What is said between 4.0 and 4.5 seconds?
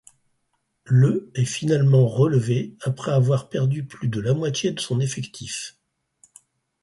de la